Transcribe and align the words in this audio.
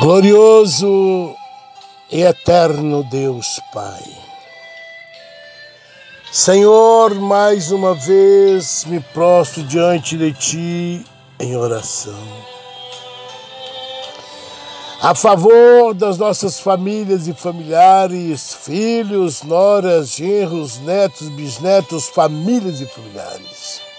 Glorioso 0.00 1.36
e 2.10 2.22
eterno 2.22 3.04
Deus 3.04 3.60
Pai. 3.70 4.02
Senhor, 6.32 7.14
mais 7.16 7.70
uma 7.70 7.94
vez 7.94 8.86
me 8.86 8.98
prostro 9.12 9.62
diante 9.64 10.16
de 10.16 10.32
Ti 10.32 11.04
em 11.38 11.54
oração. 11.54 12.14
A 15.02 15.14
favor 15.14 15.92
das 15.92 16.16
nossas 16.16 16.58
famílias 16.58 17.28
e 17.28 17.34
familiares, 17.34 18.54
filhos, 18.54 19.42
noras, 19.42 20.16
genros, 20.16 20.78
netos, 20.78 21.28
bisnetos, 21.28 22.08
famílias 22.08 22.80
e 22.80 22.86
familiares 22.86 23.89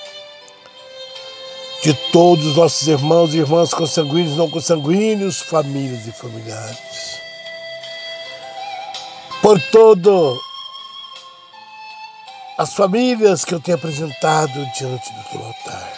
de 1.81 1.93
todos 2.11 2.45
os 2.45 2.55
nossos 2.55 2.87
irmãos 2.87 3.33
e 3.33 3.39
irmãs 3.39 3.73
consanguíneos, 3.73 4.37
não 4.37 4.49
consanguíneos, 4.49 5.41
famílias 5.41 6.05
e 6.05 6.11
familiares. 6.11 7.19
Por 9.41 9.59
todo 9.71 10.39
as 12.57 12.75
famílias 12.75 13.43
que 13.43 13.55
eu 13.55 13.59
tenho 13.59 13.77
apresentado 13.77 14.53
diante 14.77 15.11
do 15.11 15.23
teu 15.31 15.43
altar. 15.43 15.93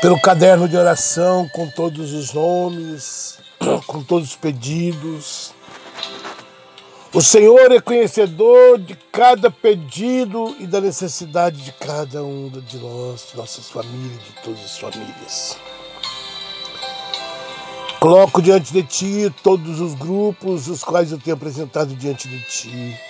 Pelo 0.00 0.20
caderno 0.20 0.66
de 0.66 0.76
oração 0.76 1.46
com 1.50 1.68
todos 1.68 2.14
os 2.14 2.32
nomes, 2.32 3.38
com 3.86 4.02
todos 4.02 4.30
os 4.30 4.36
pedidos, 4.36 5.52
o 7.12 7.22
Senhor 7.22 7.72
é 7.72 7.80
conhecedor 7.80 8.78
de 8.78 8.94
cada 9.12 9.50
pedido 9.50 10.54
e 10.58 10.66
da 10.66 10.80
necessidade 10.80 11.62
de 11.62 11.72
cada 11.72 12.22
um 12.22 12.50
de 12.50 12.78
nós, 12.78 13.28
de 13.30 13.36
nossas 13.36 13.70
famílias, 13.70 14.22
de 14.24 14.42
todas 14.42 14.64
as 14.64 14.78
famílias. 14.78 15.56
Coloco 18.00 18.42
diante 18.42 18.72
de 18.72 18.82
Ti 18.82 19.34
todos 19.42 19.80
os 19.80 19.94
grupos 19.94 20.68
os 20.68 20.84
quais 20.84 21.10
eu 21.10 21.18
tenho 21.18 21.36
apresentado 21.36 21.94
diante 21.94 22.28
de 22.28 22.40
Ti. 22.42 23.00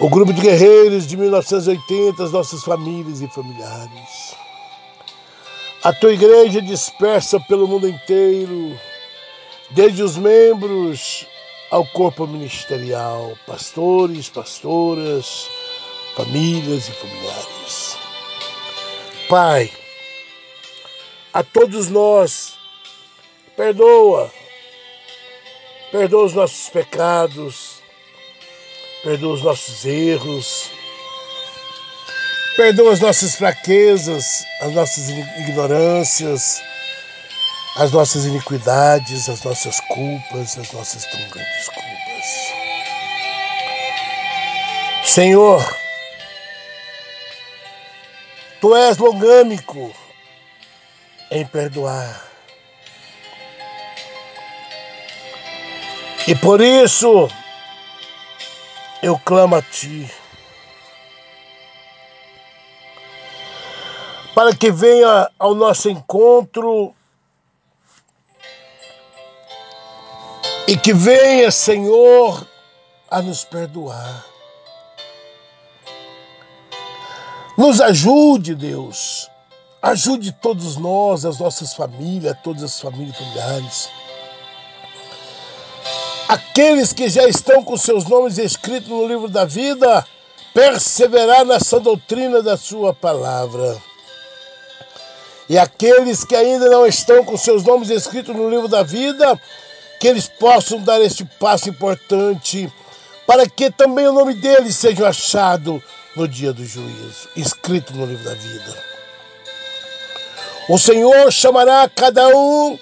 O 0.00 0.08
grupo 0.08 0.32
de 0.32 0.40
guerreiros 0.40 1.06
de 1.06 1.16
1980, 1.16 2.22
as 2.22 2.32
nossas 2.32 2.62
famílias 2.62 3.20
e 3.20 3.28
familiares. 3.28 4.34
A 5.82 5.92
tua 5.92 6.12
igreja 6.12 6.60
dispersa 6.62 7.38
pelo 7.40 7.68
mundo 7.68 7.88
inteiro, 7.88 8.78
desde 9.70 10.02
os 10.02 10.16
membros 10.16 11.26
ao 11.70 11.84
corpo 11.86 12.26
ministerial, 12.26 13.36
pastores, 13.46 14.28
pastoras, 14.28 15.48
famílias 16.16 16.88
e 16.88 16.92
familiares. 16.92 17.98
Pai, 19.28 19.70
a 21.32 21.42
todos 21.42 21.88
nós, 21.88 22.54
perdoa, 23.56 24.32
perdoa 25.90 26.24
os 26.26 26.34
nossos 26.34 26.68
pecados, 26.68 27.82
perdoa 29.02 29.34
os 29.34 29.42
nossos 29.42 29.84
erros, 29.84 30.70
perdoa 32.56 32.92
as 32.92 33.00
nossas 33.00 33.34
fraquezas, 33.34 34.44
as 34.62 34.72
nossas 34.72 35.08
ignorâncias, 35.08 36.62
as 37.76 37.92
nossas 37.92 38.24
iniquidades, 38.24 39.28
as 39.28 39.42
nossas 39.42 39.80
culpas, 39.80 40.58
as 40.58 40.72
nossas 40.72 41.04
tão 41.04 41.20
grandes 41.28 41.68
culpas. 41.68 41.86
Senhor, 45.04 45.62
Tu 48.60 48.74
és 48.74 48.96
longâmico 48.96 49.94
em 51.30 51.46
perdoar. 51.46 52.24
E 56.26 56.34
por 56.34 56.60
isso 56.60 57.28
eu 59.02 59.18
clamo 59.18 59.56
a 59.56 59.62
Ti. 59.62 60.10
Para 64.34 64.56
que 64.56 64.70
venha 64.70 65.30
ao 65.38 65.54
nosso 65.54 65.90
encontro 65.90 66.94
E 70.68 70.76
que 70.76 70.92
venha, 70.92 71.50
Senhor, 71.50 72.44
a 73.08 73.22
nos 73.22 73.44
perdoar. 73.44 74.26
Nos 77.56 77.80
ajude, 77.80 78.54
Deus. 78.54 79.30
Ajude 79.80 80.32
todos 80.32 80.76
nós, 80.76 81.24
as 81.24 81.38
nossas 81.38 81.72
famílias, 81.72 82.36
todas 82.42 82.64
as 82.64 82.80
famílias 82.80 83.16
familiares. 83.16 83.88
Aqueles 86.28 86.92
que 86.92 87.08
já 87.08 87.28
estão 87.28 87.62
com 87.62 87.76
seus 87.76 88.04
nomes 88.04 88.36
escritos 88.36 88.88
no 88.88 89.06
livro 89.06 89.28
da 89.28 89.44
vida, 89.44 90.04
perseverar 90.52 91.44
nessa 91.44 91.78
doutrina 91.78 92.42
da 92.42 92.56
Sua 92.56 92.92
palavra. 92.92 93.80
E 95.48 95.56
aqueles 95.56 96.24
que 96.24 96.34
ainda 96.34 96.68
não 96.68 96.84
estão 96.84 97.24
com 97.24 97.36
seus 97.36 97.62
nomes 97.62 97.88
escritos 97.88 98.34
no 98.34 98.50
livro 98.50 98.66
da 98.66 98.82
vida, 98.82 99.40
que 99.98 100.06
eles 100.06 100.28
possam 100.28 100.80
dar 100.80 101.00
este 101.00 101.24
passo 101.24 101.68
importante 101.68 102.72
para 103.26 103.48
que 103.48 103.70
também 103.70 104.06
o 104.06 104.12
nome 104.12 104.34
deles 104.34 104.76
seja 104.76 105.08
achado 105.08 105.82
no 106.14 106.26
dia 106.26 106.52
do 106.52 106.64
juízo, 106.64 107.28
escrito 107.36 107.92
no 107.94 108.06
livro 108.06 108.24
da 108.24 108.34
vida. 108.34 108.84
O 110.68 110.78
Senhor 110.78 111.30
chamará 111.32 111.88
cada 111.88 112.28
um 112.28 112.78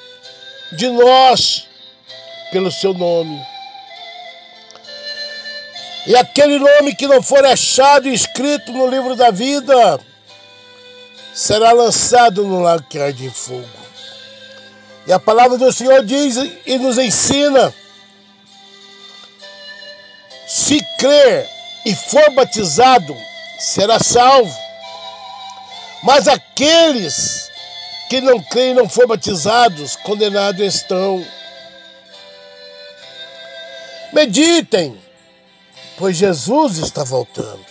de 0.73 0.89
nós 0.89 1.67
pelo 2.51 2.71
seu 2.71 2.95
nome. 2.95 3.41
E 6.07 6.17
aquele 6.17 6.59
nome 6.59 6.95
que 6.95 7.07
não 7.07 7.23
for 7.23 7.45
achado 7.45 8.09
e 8.09 8.15
escrito 8.15 8.73
no 8.73 8.87
livro 8.87 9.17
da 9.17 9.31
vida 9.31 9.99
será 11.35 11.73
lançado 11.73 12.45
no 12.45 12.61
lago 12.61 12.85
que 12.89 12.99
arde 12.99 13.27
em 13.27 13.31
fogo. 13.31 13.84
E 15.07 15.13
a 15.13 15.19
palavra 15.19 15.59
do 15.59 15.71
Senhor 15.73 16.05
diz 16.05 16.37
e 16.65 16.79
nos 16.79 16.97
ensina: 16.99 17.75
se 20.47 20.81
crer 20.99 21.49
e 21.85 21.95
for 21.95 22.31
batizado, 22.31 23.15
será 23.59 23.99
salvo. 23.99 24.57
Mas 26.03 26.29
aqueles 26.29 27.51
que 28.09 28.21
não 28.21 28.43
creem 28.43 28.73
e 28.73 28.75
não 28.75 28.89
foram 28.89 29.09
batizados, 29.09 29.97
condenados 29.97 30.61
estão. 30.75 31.25
Meditem, 34.13 34.99
pois 35.99 36.17
Jesus 36.17 36.79
está 36.79 37.05
voltando. 37.05 37.65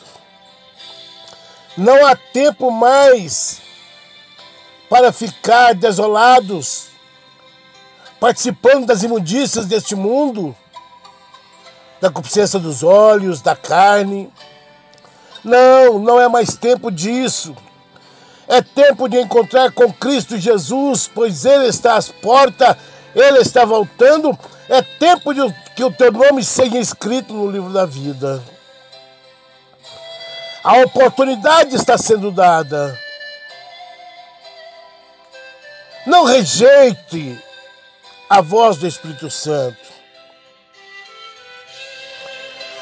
Não 1.78 2.06
há 2.06 2.16
tempo 2.16 2.70
mais 2.70 3.62
para 4.90 5.12
ficar 5.12 5.74
desolados 5.74 6.93
participando 8.23 8.85
das 8.85 9.03
imundícias 9.03 9.66
deste 9.66 9.95
mundo, 9.95 10.56
da 12.00 12.09
concupiscência 12.09 12.57
dos 12.57 12.81
olhos, 12.81 13.41
da 13.41 13.53
carne. 13.53 14.31
Não, 15.44 16.00
não 16.00 16.22
é 16.22 16.29
mais 16.29 16.56
tempo 16.56 16.89
disso. 16.89 17.53
É 18.47 18.61
tempo 18.61 19.09
de 19.09 19.19
encontrar 19.19 19.73
com 19.73 19.91
Cristo 19.91 20.38
Jesus, 20.38 21.11
pois 21.13 21.44
Ele 21.44 21.66
está 21.66 21.97
às 21.97 22.07
portas, 22.07 22.78
Ele 23.13 23.39
está 23.39 23.66
voltando. 23.66 24.40
É 24.69 24.81
tempo 24.81 25.34
de 25.34 25.41
que 25.75 25.84
o 25.84 25.91
teu 25.91 26.09
nome 26.09 26.45
seja 26.45 26.78
escrito 26.78 27.34
no 27.34 27.51
livro 27.51 27.73
da 27.73 27.85
vida. 27.85 28.41
A 30.63 30.78
oportunidade 30.78 31.75
está 31.75 31.97
sendo 31.97 32.31
dada. 32.31 32.97
Não 36.08 36.23
rejeite 36.23 37.37
a 38.34 38.41
voz 38.41 38.78
do 38.78 38.88
Espírito 38.88 39.30
Santo. 39.30 39.78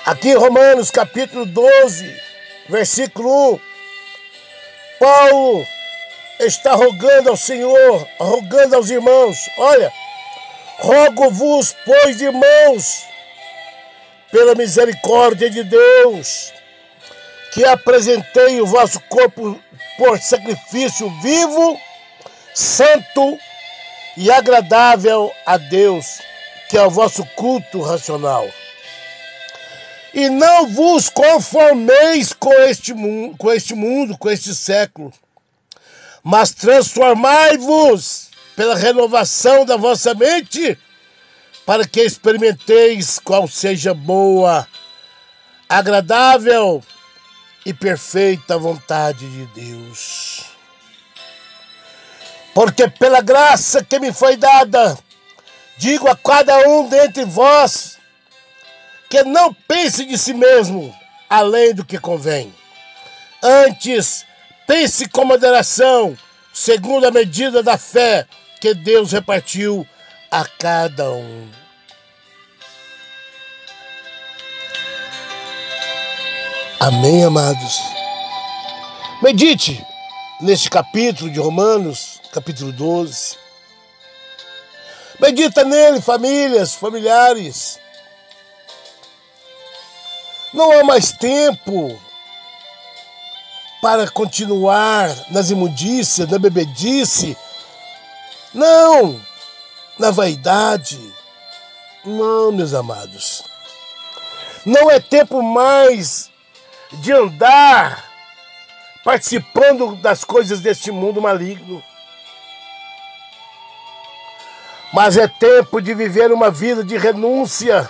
Aqui 0.05 0.29
em 0.29 0.35
Romanos 0.35 0.89
capítulo 0.89 1.45
12, 1.45 2.21
versículo 2.69 3.55
1, 3.55 3.59
Paulo 4.97 5.67
está 6.39 6.73
rogando 6.73 7.31
ao 7.31 7.35
Senhor, 7.35 8.07
rogando 8.17 8.77
aos 8.77 8.89
irmãos: 8.89 9.49
olha, 9.57 9.91
rogo-vos, 10.79 11.75
pois, 11.85 12.21
irmãos, 12.21 13.03
pela 14.31 14.55
misericórdia 14.55 15.49
de 15.49 15.65
Deus, 15.65 16.53
que 17.53 17.65
apresentei 17.65 18.61
o 18.61 18.65
vosso 18.65 19.01
corpo 19.09 19.59
por 19.97 20.17
sacrifício 20.17 21.09
vivo, 21.21 21.77
santo 22.53 23.37
e 24.17 24.29
agradável 24.31 25.31
a 25.45 25.57
Deus, 25.57 26.19
que 26.69 26.77
é 26.77 26.83
o 26.83 26.89
vosso 26.89 27.25
culto 27.35 27.81
racional. 27.81 28.47
E 30.13 30.29
não 30.29 30.67
vos 30.67 31.09
conformeis 31.09 32.33
com 32.33 32.53
este, 32.53 32.93
mundo, 32.93 33.37
com 33.37 33.51
este 33.51 33.73
mundo, 33.73 34.17
com 34.17 34.29
este 34.29 34.53
século, 34.53 35.13
mas 36.23 36.51
transformai-vos 36.51 38.29
pela 38.55 38.75
renovação 38.75 39.65
da 39.65 39.77
vossa 39.77 40.13
mente, 40.13 40.77
para 41.65 41.87
que 41.87 42.01
experimenteis 42.01 43.17
qual 43.19 43.47
seja 43.47 43.93
boa, 43.93 44.67
agradável 45.69 46.83
e 47.65 47.73
perfeita 47.73 48.57
vontade 48.57 49.25
de 49.29 49.45
Deus. 49.61 50.50
Porque 52.53 52.87
pela 52.89 53.21
graça 53.21 53.83
que 53.83 53.99
me 53.99 54.11
foi 54.11 54.35
dada, 54.35 54.97
digo 55.77 56.07
a 56.09 56.15
cada 56.15 56.67
um 56.67 56.87
dentre 56.87 57.23
vós 57.25 57.97
que 59.09 59.23
não 59.23 59.53
pense 59.53 60.05
de 60.05 60.17
si 60.17 60.33
mesmo 60.33 60.93
além 61.29 61.73
do 61.73 61.85
que 61.85 61.97
convém. 61.97 62.53
Antes, 63.41 64.25
pense 64.67 65.07
com 65.07 65.25
moderação, 65.25 66.17
segundo 66.53 67.07
a 67.07 67.11
medida 67.11 67.63
da 67.63 67.77
fé 67.77 68.27
que 68.59 68.73
Deus 68.73 69.11
repartiu 69.11 69.87
a 70.29 70.45
cada 70.45 71.09
um. 71.11 71.49
Amém, 76.79 77.23
amados? 77.23 77.79
Medite 79.21 79.85
neste 80.41 80.69
capítulo 80.69 81.29
de 81.29 81.39
Romanos, 81.39 82.10
capítulo 82.31 82.71
12. 82.71 83.37
Medita 85.19 85.63
nele, 85.63 86.01
famílias, 86.01 86.73
familiares. 86.73 87.79
Não 90.53 90.79
há 90.79 90.83
mais 90.83 91.11
tempo 91.11 91.99
para 93.81 94.09
continuar 94.09 95.09
nas 95.29 95.49
imundícias, 95.49 96.29
na 96.29 96.39
bebedice. 96.39 97.37
Não! 98.53 99.19
Na 99.99 100.11
vaidade. 100.11 100.99
Não, 102.03 102.51
meus 102.51 102.73
amados. 102.73 103.43
Não 104.65 104.89
é 104.89 104.99
tempo 104.99 105.41
mais 105.41 106.29
de 106.93 107.11
andar 107.11 108.03
participando 109.03 109.95
das 109.95 110.23
coisas 110.23 110.59
deste 110.59 110.91
mundo 110.91 111.21
maligno. 111.21 111.83
Mas 114.93 115.17
é 115.17 115.27
tempo 115.27 115.81
de 115.81 115.93
viver 115.93 116.31
uma 116.31 116.51
vida 116.51 116.83
de 116.83 116.97
renúncia. 116.97 117.89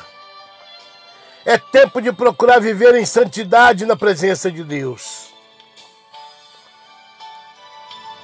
É 1.43 1.57
tempo 1.57 2.01
de 2.01 2.11
procurar 2.11 2.59
viver 2.59 2.95
em 2.95 3.05
santidade 3.05 3.85
na 3.85 3.95
presença 3.95 4.51
de 4.51 4.63
Deus. 4.63 5.31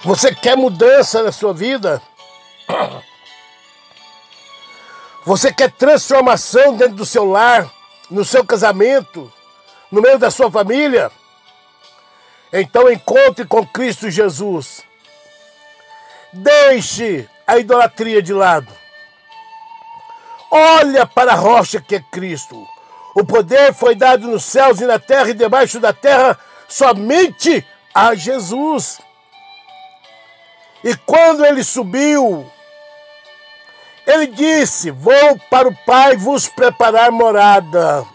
Você 0.04 0.34
quer 0.34 0.56
mudança 0.56 1.24
na 1.24 1.32
sua 1.32 1.54
vida? 1.54 2.02
Você 5.26 5.52
quer 5.52 5.72
transformação 5.72 6.78
dentro 6.78 6.96
do 6.96 7.06
seu 7.06 7.26
lar, 7.26 7.70
no 8.10 8.24
seu 8.24 8.46
casamento? 8.46 9.34
no 9.92 10.02
meio 10.02 10.20
da 10.20 10.30
sua 10.30 10.52
família, 10.52 11.12
então 12.52 12.92
encontre 12.92 13.46
com 13.46 13.66
Cristo 13.66 14.10
Jesus. 14.10 14.84
Deixe 16.34 17.28
a 17.48 17.58
idolatria 17.58 18.22
de 18.22 18.34
lado. 18.34 18.68
Olha 20.52 21.06
para 21.08 21.32
a 21.32 21.36
rocha 21.36 21.82
que 21.82 21.96
é 21.96 22.04
Cristo. 22.12 22.68
O 23.16 23.26
poder 23.26 23.74
foi 23.74 23.96
dado 23.96 24.28
nos 24.28 24.44
céus 24.44 24.82
e 24.82 24.86
na 24.86 25.00
terra 25.00 25.30
e 25.30 25.34
debaixo 25.34 25.80
da 25.80 25.94
terra 25.94 26.38
somente 26.68 27.66
a 27.96 28.14
Jesus. 28.14 29.00
E 30.84 30.96
quando 30.98 31.46
ele 31.46 31.64
subiu, 31.64 32.46
ele 34.06 34.28
disse: 34.28 34.92
Vou 34.92 35.40
para 35.50 35.68
o 35.68 35.76
Pai 35.86 36.16
vos 36.16 36.48
preparar 36.48 37.12
morada 37.12 38.06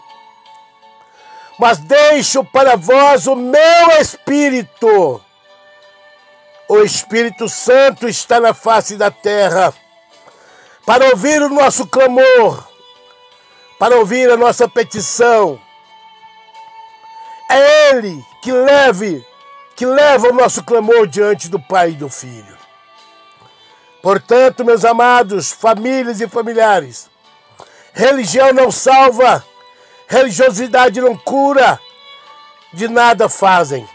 mas 1.57 1.77
deixo 1.77 2.43
para 2.43 2.75
vós 2.75 3.27
o 3.27 3.35
meu 3.35 3.91
Espírito. 3.99 5.21
O 6.67 6.79
Espírito 6.79 7.47
Santo 7.49 8.07
está 8.07 8.39
na 8.39 8.53
face 8.53 8.95
da 8.95 9.11
terra 9.11 9.73
para 10.85 11.09
ouvir 11.09 11.41
o 11.41 11.49
nosso 11.49 11.87
clamor, 11.87 12.67
para 13.79 13.97
ouvir 13.97 14.29
a 14.29 14.37
nossa 14.37 14.67
petição. 14.67 15.59
É 17.49 17.89
Ele 17.89 18.23
que 18.41 18.51
leve, 18.51 19.25
que 19.75 19.85
leva 19.85 20.29
o 20.29 20.33
nosso 20.33 20.63
clamor 20.63 21.07
diante 21.07 21.49
do 21.49 21.59
Pai 21.59 21.91
e 21.91 21.95
do 21.95 22.09
Filho. 22.09 22.57
Portanto, 24.01 24.65
meus 24.65 24.83
amados, 24.83 25.51
famílias 25.51 26.19
e 26.19 26.27
familiares, 26.27 27.09
religião 27.93 28.51
não 28.51 28.69
salva, 28.71 29.43
Religiosidade 30.13 31.01
não 31.01 31.17
cura, 31.17 31.79
de 32.71 32.87
nada 32.87 33.27
fazem. 33.27 33.87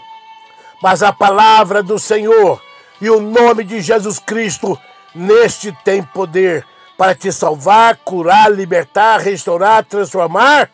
Mas 0.83 1.03
a 1.03 1.13
palavra 1.13 1.83
do 1.83 1.99
Senhor 1.99 2.63
e 3.01 3.11
o 3.11 3.21
nome 3.21 3.65
de 3.65 3.81
Jesus 3.81 4.19
Cristo 4.19 4.79
neste 5.15 5.73
tem 5.85 6.03
poder 6.03 6.67
para 6.97 7.15
te 7.15 7.33
salvar, 7.33 7.97
curar, 7.99 8.51
libertar, 8.51 9.21
restaurar, 9.21 9.85
transformar 9.85 10.71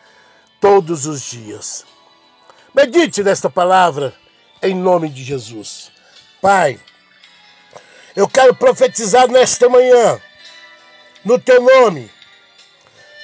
todos 0.59 1.05
os 1.05 1.21
dias. 1.21 1.85
Medite 2.73 3.23
nesta 3.23 3.49
palavra 3.49 4.13
em 4.61 4.73
nome 4.73 5.09
de 5.09 5.23
Jesus. 5.23 5.91
Pai, 6.41 6.79
eu 8.15 8.27
quero 8.27 8.55
profetizar 8.55 9.27
nesta 9.27 9.69
manhã, 9.69 10.19
no 11.23 11.39
teu 11.39 11.61
nome, 11.61 12.09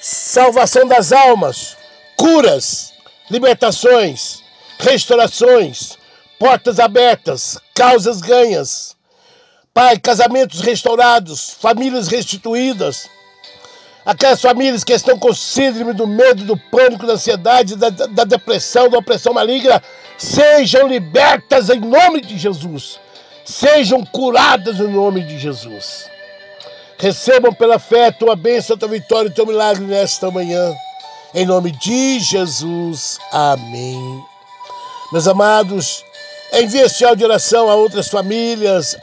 salvação 0.01 0.87
das 0.87 1.11
almas, 1.11 1.77
curas, 2.15 2.93
libertações, 3.29 4.43
restaurações, 4.79 5.97
portas 6.41 6.79
abertas, 6.79 7.59
causas 7.75 8.19
ganhas. 8.19 8.97
Pai, 9.75 9.99
casamentos 9.99 10.59
restaurados, 10.61 11.51
famílias 11.51 12.07
restituídas. 12.07 13.07
Aquelas 14.03 14.41
famílias 14.41 14.83
que 14.83 14.91
estão 14.91 15.19
com 15.19 15.31
síndrome 15.35 15.93
do 15.93 16.07
medo, 16.07 16.43
do 16.43 16.57
pânico, 16.57 17.05
da 17.05 17.13
ansiedade, 17.13 17.75
da, 17.75 17.91
da 17.91 18.23
depressão, 18.23 18.89
da 18.89 18.97
opressão 18.97 19.35
maligna, 19.35 19.83
sejam 20.17 20.87
libertas 20.87 21.69
em 21.69 21.79
nome 21.79 22.21
de 22.21 22.39
Jesus. 22.39 22.99
Sejam 23.45 24.03
curadas 24.03 24.79
em 24.79 24.87
nome 24.87 25.21
de 25.21 25.37
Jesus. 25.37 26.09
Recebam 26.97 27.53
pela 27.53 27.77
fé 27.77 28.07
a 28.07 28.11
tua 28.11 28.35
bênção, 28.35 28.75
a 28.75 28.79
tua 28.79 28.89
vitória 28.89 29.27
e 29.29 29.31
o 29.31 29.35
teu 29.35 29.45
milagre 29.45 29.83
nesta 29.83 30.31
manhã. 30.31 30.73
Em 31.35 31.45
nome 31.45 31.69
de 31.71 32.19
Jesus. 32.19 33.19
Amém. 33.31 34.23
Meus 35.11 35.27
amados, 35.27 36.03
envie 36.51 36.81
este 36.81 37.03
áudio 37.05 37.19
de 37.19 37.25
oração 37.25 37.69
a 37.69 37.75
outras 37.75 38.07
famílias, 38.07 38.97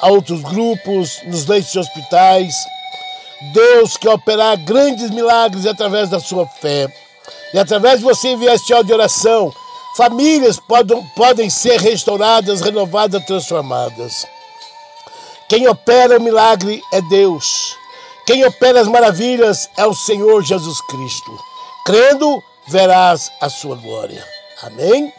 a 0.00 0.08
outros 0.08 0.40
grupos, 0.42 1.20
nos 1.24 1.46
leitos 1.46 1.72
de 1.72 1.78
hospitais. 1.78 2.54
Deus 3.52 3.96
quer 3.96 4.10
operar 4.10 4.56
grandes 4.58 5.10
milagres 5.10 5.66
através 5.66 6.08
da 6.08 6.20
sua 6.20 6.46
fé. 6.46 6.88
E 7.52 7.58
através 7.58 7.98
de 7.98 8.04
você 8.04 8.28
enviar 8.28 8.54
este 8.54 8.72
áudio 8.72 8.88
de 8.88 8.94
oração, 8.94 9.52
famílias 9.96 10.58
podem, 10.58 11.02
podem 11.14 11.50
ser 11.50 11.78
restauradas, 11.80 12.60
renovadas, 12.60 13.24
transformadas. 13.26 14.26
Quem 15.48 15.68
opera 15.68 16.18
o 16.18 16.22
milagre 16.22 16.80
é 16.92 17.00
Deus. 17.02 17.76
Quem 18.26 18.44
opera 18.44 18.80
as 18.80 18.88
maravilhas 18.88 19.68
é 19.76 19.84
o 19.84 19.94
Senhor 19.94 20.42
Jesus 20.42 20.80
Cristo. 20.86 21.38
Crendo, 21.84 22.42
verás 22.68 23.30
a 23.40 23.50
sua 23.50 23.76
glória. 23.76 24.24
Amém? 24.62 25.12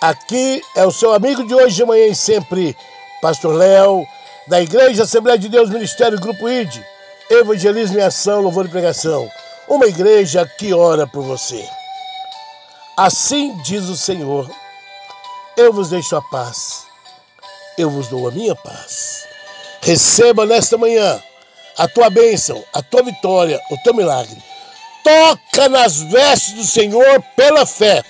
Aqui 0.00 0.62
é 0.74 0.86
o 0.86 0.90
seu 0.90 1.12
amigo 1.12 1.44
de 1.46 1.54
hoje, 1.54 1.76
de 1.76 1.84
manhã 1.84 2.06
e 2.06 2.14
sempre, 2.14 2.74
Pastor 3.20 3.54
Léo, 3.54 4.06
da 4.46 4.58
Igreja 4.58 5.02
Assembleia 5.02 5.38
de 5.38 5.46
Deus 5.46 5.68
Ministério 5.68 6.18
Grupo 6.18 6.48
ID, 6.48 6.80
Evangelismo 7.28 7.98
em 7.98 8.02
Ação, 8.02 8.40
Louvor 8.40 8.64
e 8.64 8.70
Pregação. 8.70 9.30
Uma 9.68 9.86
igreja 9.86 10.50
que 10.58 10.72
ora 10.72 11.06
por 11.06 11.22
você. 11.22 11.68
Assim 12.96 13.54
diz 13.58 13.90
o 13.90 13.96
Senhor: 13.96 14.50
Eu 15.54 15.70
vos 15.70 15.90
deixo 15.90 16.16
a 16.16 16.22
paz, 16.22 16.86
eu 17.76 17.90
vos 17.90 18.08
dou 18.08 18.26
a 18.26 18.30
minha 18.30 18.56
paz. 18.56 19.26
Receba 19.82 20.46
nesta 20.46 20.78
manhã 20.78 21.22
a 21.76 21.86
tua 21.86 22.08
bênção, 22.08 22.64
a 22.72 22.80
tua 22.80 23.02
vitória, 23.02 23.60
o 23.70 23.76
teu 23.82 23.92
milagre. 23.92 24.42
Toca 25.04 25.68
nas 25.68 26.00
vestes 26.00 26.54
do 26.54 26.64
Senhor 26.64 27.22
pela 27.36 27.66
fé 27.66 28.02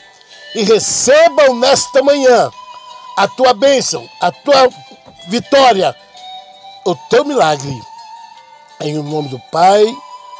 e 0.55 0.63
recebam 0.65 1.55
nesta 1.55 2.03
manhã 2.03 2.51
a 3.17 3.29
tua 3.29 3.53
bênção, 3.53 4.09
a 4.21 4.31
tua 4.33 4.69
vitória, 5.29 5.95
o 6.85 6.95
teu 7.09 7.25
milagre. 7.25 7.81
Em 8.81 8.95
nome 8.95 9.29
do 9.29 9.39
Pai, 9.53 9.85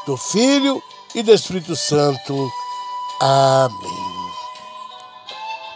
do 0.05 0.17
Filho 0.17 0.81
e 1.13 1.21
do 1.21 1.33
Espírito 1.33 1.75
Santo. 1.75 2.49
Amém. 3.19 4.00